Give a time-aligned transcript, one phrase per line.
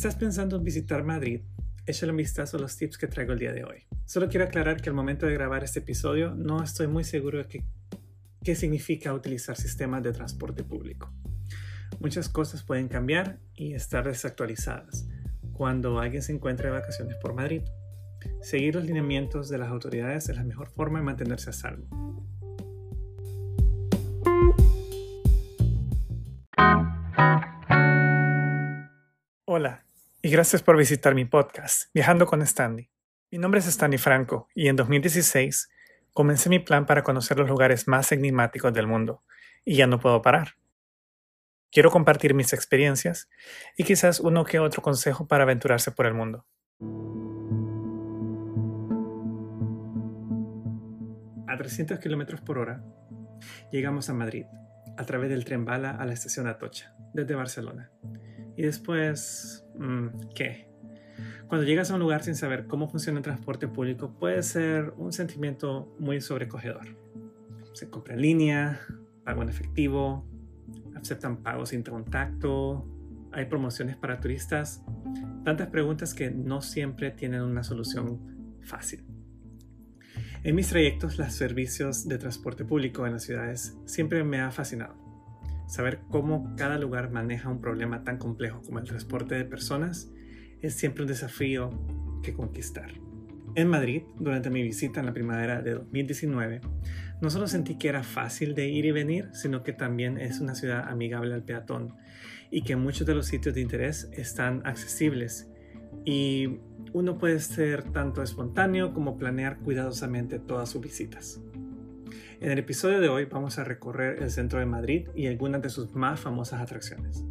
[0.00, 1.42] Estás pensando en visitar Madrid,
[1.84, 3.86] échale un vistazo a los tips que traigo el día de hoy.
[4.06, 7.62] Solo quiero aclarar que al momento de grabar este episodio no estoy muy seguro de
[8.42, 11.12] qué significa utilizar sistemas de transporte público.
[11.98, 15.06] Muchas cosas pueden cambiar y estar desactualizadas
[15.52, 17.60] cuando alguien se encuentre de vacaciones por Madrid.
[18.40, 22.09] Seguir los lineamientos de las autoridades es la mejor forma de mantenerse a salvo.
[30.30, 32.88] Gracias por visitar mi podcast, Viajando con Stanley.
[33.32, 35.68] Mi nombre es Stanley Franco y en 2016
[36.12, 39.24] comencé mi plan para conocer los lugares más enigmáticos del mundo,
[39.64, 40.54] y ya no puedo parar.
[41.72, 43.28] Quiero compartir mis experiencias
[43.76, 46.46] y quizás uno que otro consejo para aventurarse por el mundo.
[51.48, 52.84] A 300 km por hora,
[53.72, 54.46] llegamos a Madrid
[54.96, 57.90] a través del tren bala a la estación Atocha, desde Barcelona.
[58.60, 60.68] Y después, mm, ¿qué?
[61.48, 65.14] Cuando llegas a un lugar sin saber cómo funciona el transporte público, puede ser un
[65.14, 66.86] sentimiento muy sobrecogedor.
[67.72, 68.80] Se compra en línea,
[69.24, 70.28] pago en efectivo,
[70.94, 72.86] aceptan pagos sin contacto,
[73.32, 74.84] hay promociones para turistas,
[75.42, 79.06] tantas preguntas que no siempre tienen una solución fácil.
[80.44, 85.09] En mis trayectos, los servicios de transporte público en las ciudades siempre me ha fascinado.
[85.70, 90.10] Saber cómo cada lugar maneja un problema tan complejo como el transporte de personas
[90.62, 91.70] es siempre un desafío
[92.24, 92.90] que conquistar.
[93.54, 96.60] En Madrid, durante mi visita en la primavera de 2019,
[97.22, 100.56] no solo sentí que era fácil de ir y venir, sino que también es una
[100.56, 101.94] ciudad amigable al peatón
[102.50, 105.48] y que muchos de los sitios de interés están accesibles
[106.04, 106.58] y
[106.92, 111.40] uno puede ser tanto espontáneo como planear cuidadosamente todas sus visitas.
[112.40, 115.68] En el episodio de hoy vamos a recorrer el centro de Madrid y algunas de
[115.68, 117.22] sus más famosas atracciones.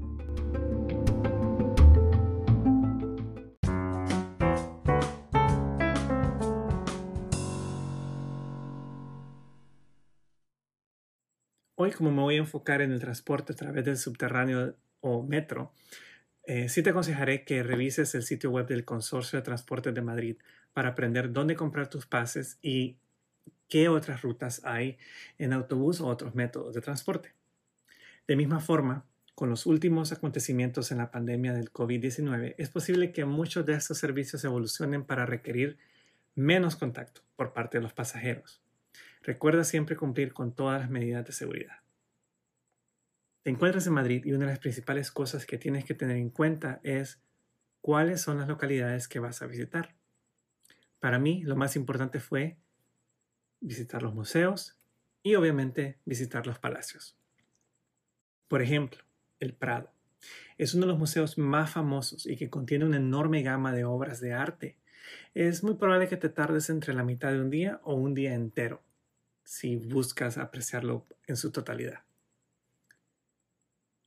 [11.74, 15.74] Hoy, como me voy a enfocar en el transporte a través del subterráneo o metro,
[16.44, 20.38] eh, sí te aconsejaré que revises el sitio web del Consorcio de Transportes de Madrid
[20.72, 23.00] para aprender dónde comprar tus pases y
[23.69, 24.97] qué otras rutas hay
[25.38, 27.34] en autobús o otros métodos de transporte.
[28.28, 33.24] De misma forma, con los últimos acontecimientos en la pandemia del COVID-19, es posible que
[33.24, 35.78] muchos de estos servicios evolucionen para requerir
[36.35, 38.62] menos contacto por parte de los pasajeros.
[39.22, 41.78] Recuerda siempre cumplir con todas las medidas de seguridad.
[43.44, 46.29] Te encuentras en Madrid y una de las principales cosas que tienes que tener en
[46.29, 47.22] cuenta es
[47.81, 49.96] cuáles son las localidades que vas a visitar.
[51.00, 52.58] Para mí, lo más importante fue
[53.62, 54.78] visitar los museos
[55.24, 57.18] y obviamente visitar los palacios.
[58.47, 59.03] Por ejemplo,
[59.40, 59.92] el Prado.
[60.58, 64.20] Es uno de los museos más famosos y que contiene una enorme gama de obras
[64.20, 64.78] de arte.
[65.34, 68.34] Es muy probable que te tardes entre la mitad de un día o un día
[68.34, 68.81] entero
[69.44, 72.03] si buscas apreciarlo en su totalidad.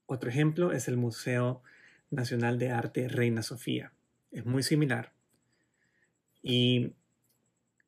[0.07, 1.63] Otro ejemplo es el Museo
[2.11, 3.93] Nacional de Arte Reina Sofía.
[4.31, 5.13] Es muy similar
[6.43, 6.93] y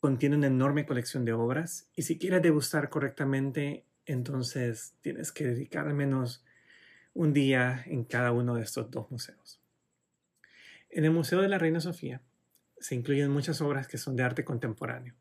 [0.04, 5.88] contiene una enorme colección de obras y si quieres degustar correctamente, entonces tienes que dedicar
[5.88, 6.44] al menos
[7.14, 9.62] un día en cada uno de estos dos museos.
[10.90, 12.20] En el Museo de la Reina Sofía
[12.78, 15.14] se incluyen muchas obras que son de arte contemporáneo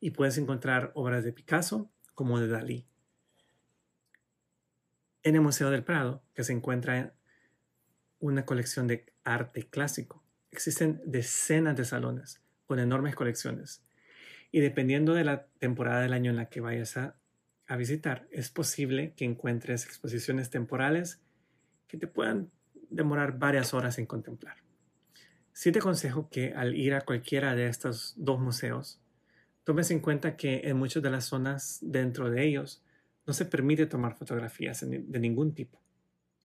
[0.00, 2.86] y puedes encontrar obras de Picasso como de Dalí.
[5.24, 7.12] En el Museo del Prado, que se encuentra
[8.18, 13.82] una colección de arte clásico, existen decenas de salones con enormes colecciones
[14.52, 17.16] y dependiendo de la temporada del año en la que vayas a,
[17.78, 21.22] visitar, es posible que encuentres exposiciones temporales
[21.88, 22.50] que te puedan
[22.90, 24.58] demorar varias horas en contemplar.
[25.54, 29.00] Sí te aconsejo que al ir a cualquiera de estos dos museos,
[29.64, 32.84] tomes en cuenta que en muchas de las zonas dentro de ellos
[33.26, 35.80] no se permite tomar fotografías de ningún tipo.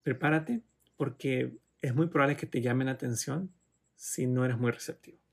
[0.03, 0.63] Prepárate
[0.97, 3.53] porque es muy probable que te llamen la atención
[3.95, 5.24] si no eres muy receptivo.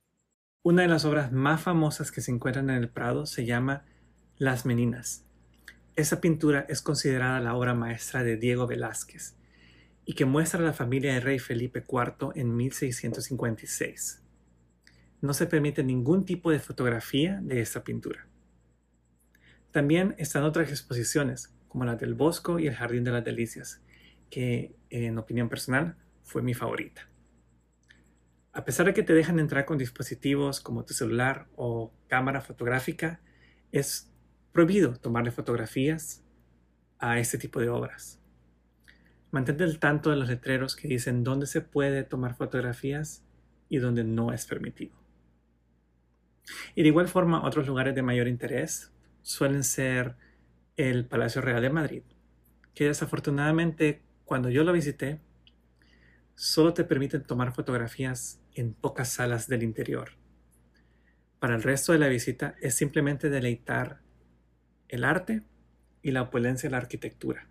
[0.65, 3.85] Una de las obras más famosas que se encuentran en el Prado se llama
[4.39, 5.27] Las Meninas.
[5.97, 9.35] Esa pintura es considerada la obra maestra de Diego Velázquez
[10.05, 14.23] y que muestra a la familia de rey Felipe IV en 1656.
[15.21, 18.29] No se permite ningún tipo de fotografía de esta pintura.
[19.73, 23.83] También están otras exposiciones, como la del Bosco y el Jardín de las Delicias,
[24.31, 27.12] que en opinión personal fue mi favorita.
[28.55, 33.21] A pesar de que te dejan entrar con dispositivos como tu celular o cámara fotográfica,
[33.73, 34.13] es
[34.53, 36.23] prohibido tomarle fotografías
[36.99, 38.21] a este tipo de obras.
[39.31, 43.25] Mantente al tanto de los letreros que dicen dónde se puede tomar fotografías
[43.71, 44.93] y dónde no es permitido.
[46.75, 50.17] Y de igual forma, otros lugares de mayor interés suelen ser
[50.77, 52.03] el Palacio Real de Madrid,
[52.75, 55.21] que desafortunadamente cuando yo lo visité,
[56.35, 60.11] solo te permiten tomar fotografías en pocas salas del interior.
[61.39, 64.01] Para el resto de la visita es simplemente deleitar
[64.89, 65.43] el arte
[66.03, 67.49] y la opulencia de la arquitectura.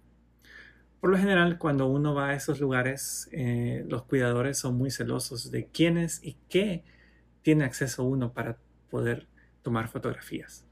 [1.00, 5.50] Por lo general, cuando uno va a esos lugares, eh, los cuidadores son muy celosos
[5.50, 6.84] de quiénes y qué
[7.42, 8.58] tiene acceso uno para
[8.90, 9.28] poder
[9.64, 10.64] tomar fotografías.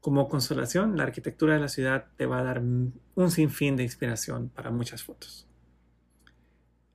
[0.00, 4.48] Como consolación, la arquitectura de la ciudad te va a dar un sinfín de inspiración
[4.48, 5.48] para muchas fotos.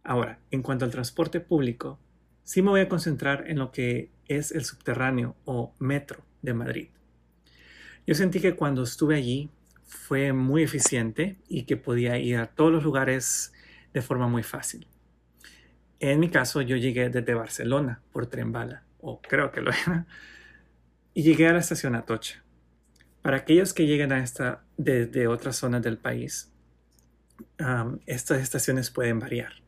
[0.07, 1.99] Ahora, en cuanto al transporte público,
[2.45, 6.87] sí me voy a concentrar en lo que es el subterráneo o metro de Madrid.
[8.05, 9.49] Yo sentí que cuando estuve allí
[9.83, 13.51] fue muy eficiente y que podía ir a todos los lugares
[13.93, 14.87] de forma muy fácil.
[15.99, 20.07] En mi caso, yo llegué desde Barcelona por tren bala, o creo que lo era,
[21.13, 22.45] y llegué a la estación Atocha.
[23.21, 26.53] Para aquellos que lleguen a esta desde otras zonas del país,
[28.05, 29.66] estas estaciones pueden variar.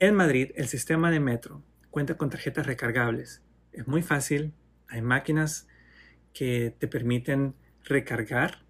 [0.00, 3.42] En Madrid, el sistema de metro cuenta con tarjetas recargables.
[3.72, 4.52] Es muy fácil,
[4.88, 5.68] hay máquinas
[6.32, 7.54] que te permiten
[7.84, 8.64] recargar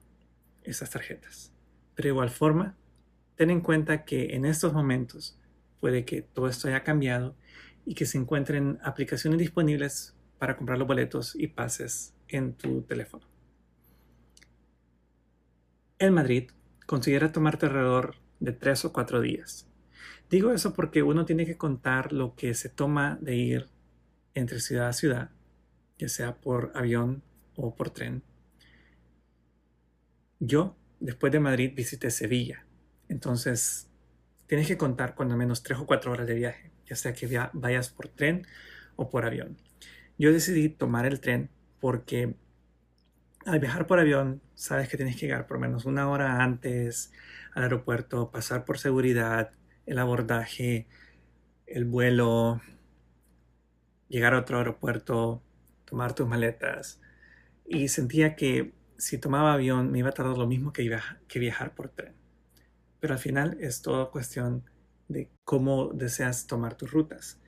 [0.65, 1.53] esas tarjetas.
[1.95, 2.77] Pero de igual forma,
[3.37, 5.41] ten en cuenta que en estos momentos
[5.81, 7.35] puede que todo esto haya cambiado
[7.87, 13.27] y que se encuentren aplicaciones disponibles para comprar los boletos y pases en tu teléfono.
[15.99, 16.51] En Madrid,
[16.87, 19.67] considera tomarte alrededor de tres o cuatro días.
[20.31, 23.67] Digo eso porque uno tiene que contar lo que se toma de ir
[24.35, 25.31] entre ciudad a ciudad,
[25.99, 27.23] ya sea por avión
[27.57, 28.23] o por tren.
[30.41, 32.67] Yo, después de Madrid, visité Sevilla.
[33.09, 33.89] Entonces,
[34.47, 37.29] tienes que contar con al menos tres o cuatro horas de viaje, ya sea que
[37.53, 38.47] vayas por tren
[38.97, 39.57] o por avión.
[40.19, 41.51] Yo decidí tomar el tren
[41.81, 42.35] porque
[43.47, 47.13] al viajar por avión, sabes que tienes que llegar por menos una hora antes
[47.53, 49.53] al aeropuerto, pasar por seguridad,
[49.87, 50.87] el abordaje,
[51.67, 52.61] el vuelo,
[54.09, 55.43] llegar a otro aeropuerto,
[55.85, 57.01] tomar tus maletas.
[57.67, 60.99] Y sentía que si tomaba avión me iba a tardar lo mismo que,
[61.29, 62.15] que viajar por tren.
[63.01, 64.65] Pero al final es todo cuestión
[65.09, 67.41] de cómo deseas tomar tus rutas.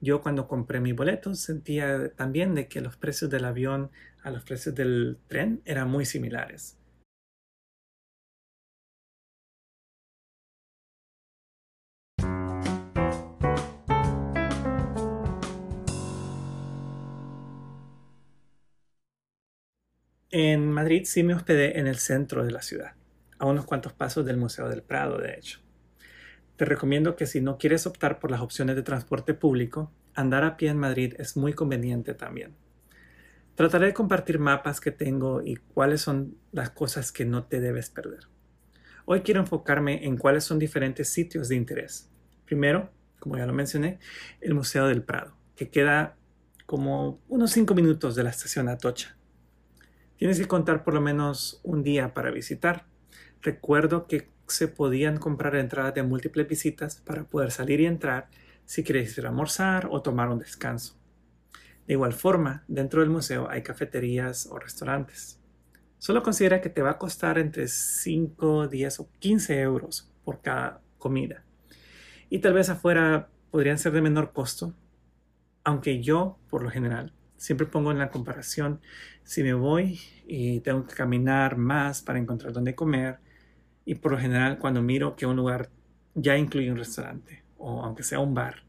[0.00, 3.90] Yo cuando compré mi boleto sentía también de que los precios del avión
[4.22, 6.76] a los precios del tren eran muy similares.
[20.38, 22.92] En Madrid sí me hospedé en el centro de la ciudad,
[23.38, 25.60] a unos cuantos pasos del Museo del Prado, de hecho.
[26.56, 30.58] Te recomiendo que si no quieres optar por las opciones de transporte público, andar a
[30.58, 32.54] pie en Madrid es muy conveniente también.
[33.54, 37.88] Trataré de compartir mapas que tengo y cuáles son las cosas que no te debes
[37.88, 38.24] perder.
[39.06, 42.10] Hoy quiero enfocarme en cuáles son diferentes sitios de interés.
[42.44, 42.90] Primero,
[43.20, 44.00] como ya lo mencioné,
[44.42, 46.18] el Museo del Prado, que queda
[46.66, 49.15] como unos 5 minutos de la estación Atocha.
[50.16, 52.86] Tienes que contar por lo menos un día para visitar.
[53.42, 58.28] Recuerdo que se podían comprar entradas de múltiples visitas para poder salir y entrar
[58.64, 60.96] si quieres ir a almorzar o tomar un descanso.
[61.86, 65.38] De igual forma, dentro del museo hay cafeterías o restaurantes.
[65.98, 70.80] Solo considera que te va a costar entre 5, 10 o 15 euros por cada
[70.98, 71.44] comida.
[72.28, 74.74] Y tal vez afuera podrían ser de menor costo,
[75.62, 78.80] aunque yo, por lo general, siempre pongo en la comparación
[79.22, 83.18] si me voy y tengo que caminar más para encontrar dónde comer.
[83.84, 85.70] Y por lo general cuando miro que un lugar
[86.14, 88.64] ya incluye un restaurante o aunque sea un bar,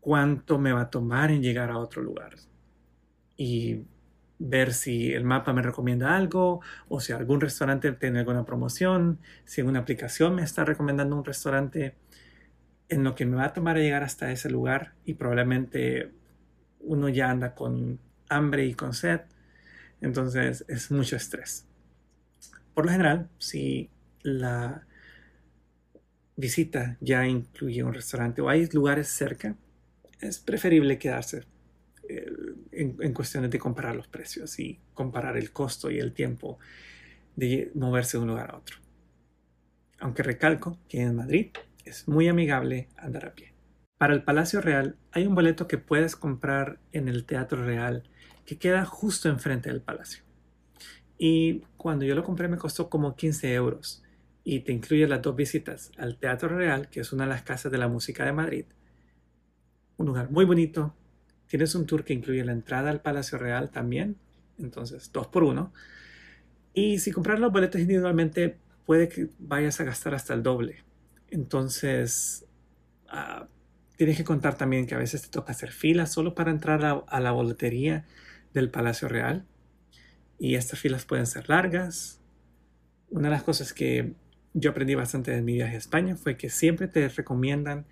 [0.00, 2.34] cuánto me va a tomar en llegar a otro lugar
[3.36, 3.84] y
[4.38, 9.62] ver si el mapa me recomienda algo o si algún restaurante tiene alguna promoción, si
[9.62, 11.96] una aplicación me está recomendando un restaurante
[12.88, 16.12] en lo que me va a tomar a llegar hasta ese lugar y probablemente
[16.84, 17.98] uno ya anda con
[18.28, 19.20] hambre y con sed,
[20.00, 21.66] entonces es mucho estrés.
[22.74, 23.90] Por lo general, si
[24.22, 24.84] la
[26.36, 29.54] visita ya incluye un restaurante o hay lugares cerca,
[30.20, 31.44] es preferible quedarse
[32.08, 32.26] eh,
[32.72, 36.58] en, cuestiones de comparar los precios y comparar el costo y el tiempo
[37.36, 38.78] de moverse de un lugar a otro.
[40.00, 41.50] Aunque recalco que en Madrid
[41.84, 43.53] es muy amigable andar a pie.
[44.04, 48.02] Para el Palacio Real hay un boleto que puedes comprar en el Teatro Real
[48.44, 50.22] que queda justo enfrente del palacio.
[51.16, 54.02] Y cuando yo lo compré me costó como 15 euros.
[54.44, 57.72] y te incluye las dos visitas al Teatro Real, que es una de las casas
[57.72, 58.66] de la música de Madrid.
[59.96, 60.94] Un lugar muy bonito.
[61.46, 64.18] Tienes un tour que incluye la entrada al Palacio Real también,
[64.58, 65.72] entonces dos por uno.
[66.74, 70.84] Y si compras los boletos individualmente, puede que vayas a gastar hasta el doble.
[71.30, 72.44] Entonces,
[73.10, 73.46] uh,
[73.96, 77.20] tienes que contar también que a veces te toca hacer filas solo para entrar a,
[77.20, 78.04] la boletería
[78.52, 79.44] del Palacio Real.
[80.38, 82.20] Y estas filas pueden ser largas.
[83.10, 84.14] Una de las cosas que
[84.52, 87.86] yo aprendí bastante de mi viaje a España fue que siempre te recomiendan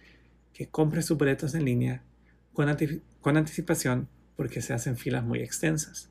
[0.53, 2.03] que compres tus boletos en línea
[2.53, 2.77] con,
[3.21, 6.11] con anticipación porque se hacen filas muy extensas.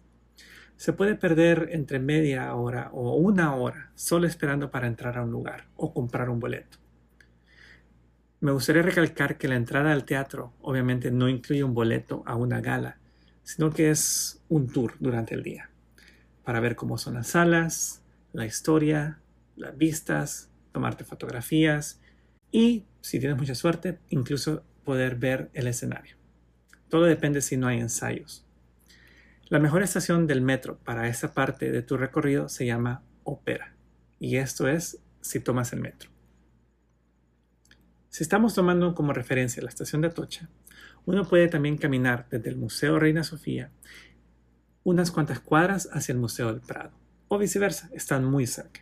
[0.78, 5.32] Se puede perder entre media hora o una hora solo esperando para entrar a un
[5.32, 6.81] lugar o comprar un boleto.
[8.42, 12.60] Me gustaría recalcar que la entrada al teatro obviamente no incluye un boleto a una
[12.60, 12.98] gala,
[13.44, 15.70] sino que es un tour durante el día
[16.44, 18.02] para ver cómo son las salas,
[18.34, 19.20] la historia,
[19.56, 22.02] las vistas, tomarte fotografías
[22.52, 26.16] y, si tienes mucha suerte, incluso poder ver el escenario.
[26.90, 28.44] Todo depende si no hay ensayos.
[29.50, 33.76] La mejor estación del metro para esa parte de tu recorrido se llama Ópera,
[34.20, 36.10] y esto es si tomas el metro.
[38.12, 40.50] Si estamos tomando como referencia la estación de Atocha,
[41.06, 43.72] uno puede también caminar desde el Museo Reina Sofía
[44.84, 46.92] unas cuantas cuadras hacia el Museo del Prado,
[47.30, 48.82] o viceversa, están muy cerca.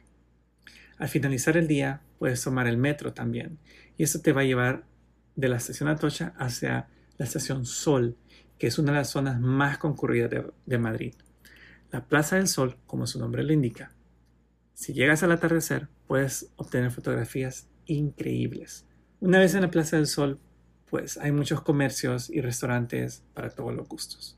[0.97, 3.59] Al finalizar el día, puedes tomar el metro también,
[3.97, 4.85] y esto te va a llevar
[5.35, 6.87] de la estación Atocha hacia
[7.19, 8.17] la estación Sol,
[8.57, 11.13] que es una de las zonas más concurridas de, de Madrid.
[11.91, 13.91] La Plaza del Sol, como su nombre lo indica.
[14.73, 18.88] Si llegas al atardecer, puedes obtener fotografías increíbles.
[19.21, 20.39] Una vez en la Plaza del Sol,
[20.89, 24.37] pues hay muchos comercios y restaurantes para todos los gustos.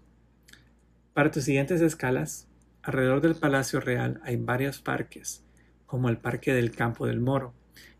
[1.13, 2.47] Para tus siguientes escalas,
[2.81, 5.43] alrededor del Palacio Real hay varios parques
[5.85, 7.53] como el Parque del Campo del Moro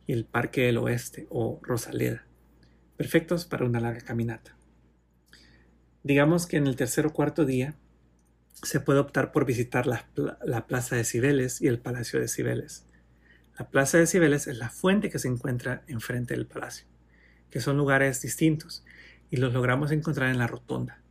[0.08, 2.26] y el Parque del Oeste o Rosaleda,
[2.98, 4.58] perfectos para una larga caminata.
[6.02, 7.76] Digamos que en el tercer o cuarto día
[8.64, 10.08] se puede optar por visitar la,
[10.44, 12.88] la, Plaza de Cibeles y el Palacio de Cibeles.
[13.62, 16.88] La Plaza de Cibeles es la fuente que se encuentra enfrente del palacio,
[17.52, 18.84] que son lugares distintos
[19.30, 21.04] y los logramos encontrar en la rotonda.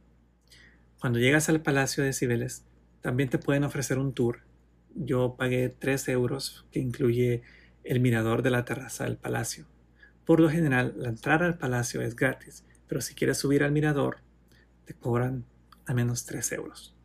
[0.99, 2.65] Cuando llegas al Palacio de Cibeles,
[3.03, 4.41] también te pueden ofrecer un tour
[4.97, 7.43] yo pagué 3 euros que incluye
[7.85, 9.67] el mirador de la terraza del palacio.
[10.25, 14.23] Por lo general, la entrada al palacio es gratis, pero si quieres subir al mirador,
[14.87, 15.45] te cobran
[15.87, 16.97] al menos 3 euros.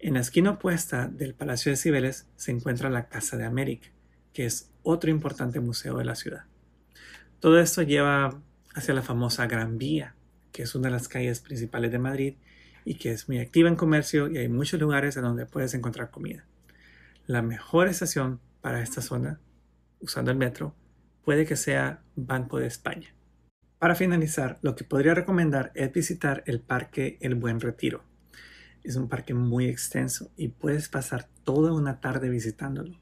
[0.00, 3.88] En la esquina opuesta del Palacio de Cibeles se encuentra la Casa de América,
[4.40, 6.44] que es otro importante museo de la ciudad.
[7.40, 8.40] Todo esto lleva
[8.74, 10.14] hacia la famosa Gran Vía,
[10.50, 12.36] que es una de las calles principales de Madrid
[12.86, 16.10] y que es muy activa en comercio y hay muchos lugares en donde puedes encontrar
[16.10, 16.46] comida.
[17.26, 19.40] La mejor estación para esta zona,
[20.00, 20.74] usando el metro,
[21.22, 23.14] puede que sea Banco de España.
[23.78, 28.04] Para finalizar, lo que podría recomendar es visitar el Parque El Buen Retiro.
[28.84, 32.98] Es un parque muy extenso y puedes pasar toda una tarde visitándolo.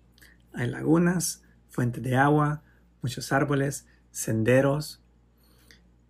[0.53, 2.63] Hay lagunas, fuentes de agua,
[3.03, 5.03] muchos árboles, senderos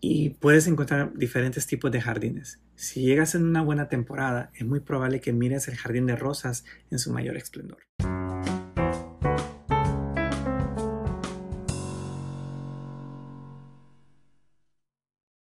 [0.01, 2.61] y puedes encontrar diferentes tipos de jardines.
[2.77, 6.65] Si llegas en una buena temporada, es muy probable que mires el jardín de rosas
[6.91, 7.79] en su mayor esplendor.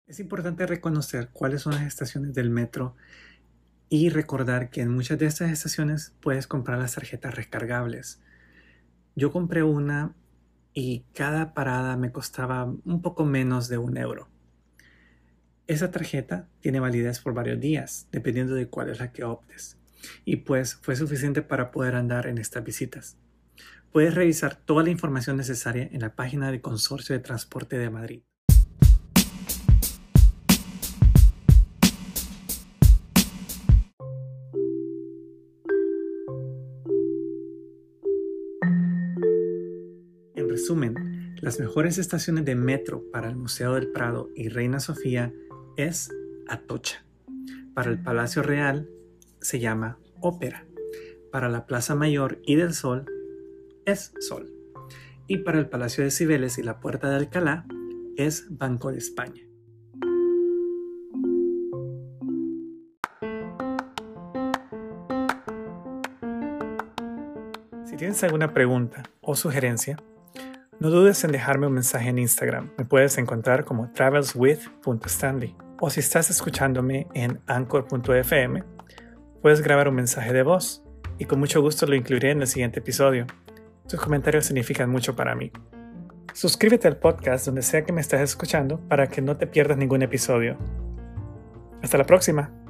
[0.06, 2.96] Es importante reconocer cuáles son las estaciones del metro
[3.90, 8.22] y recordar que en muchas de estas estaciones puedes comprar las tarjetas recargables.
[9.16, 10.16] Yo compré una
[10.74, 14.28] y cada parada me costaba un poco menos de un euro.
[15.68, 19.78] Esa tarjeta tiene validez por varios días, dependiendo de cuál es la que optes.
[20.26, 23.18] Y pues fue suficiente para poder andar en estas visitas.
[23.92, 28.24] Puedes revisar toda la información necesaria en la página del Consorcio de Transporte de Madrid.
[41.44, 45.34] Las mejores estaciones de metro para el Museo del Prado y Reina Sofía
[45.76, 46.10] es
[46.48, 47.04] Atocha.
[47.74, 48.88] Para el Palacio Real
[49.42, 50.66] se llama Ópera.
[51.34, 53.06] Para la Plaza Mayor y del Sol
[53.84, 54.54] es Sol.
[55.28, 57.66] Y para el Palacio de Cibeles y la Puerta de Alcalá
[58.16, 59.44] es Banco de España.
[67.84, 69.98] Si tienes alguna pregunta o sugerencia,
[70.84, 72.70] no dudes en dejarme un mensaje en Instagram.
[72.78, 75.56] Me puedes encontrar como travelswith.stanley.
[75.80, 78.66] O si estás escuchándome en anchor.fm,
[79.42, 80.84] puedes grabar un mensaje de voz
[81.18, 83.28] y con mucho gusto lo incluiré en el siguiente episodio.
[83.88, 85.54] Tus comentarios significan mucho para mí.
[86.34, 90.02] Suscríbete al podcast donde sea que me estés escuchando para que no te pierdas ningún
[90.02, 90.58] episodio.
[91.82, 92.63] Hasta la próxima.